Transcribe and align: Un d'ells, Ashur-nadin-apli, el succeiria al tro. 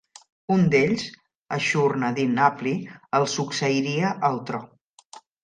Un 0.53 0.61
d'ells, 0.75 1.03
Ashur-nadin-apli, 1.57 2.73
el 3.19 3.29
succeiria 3.35 4.11
al 4.33 4.43
tro. 4.51 4.65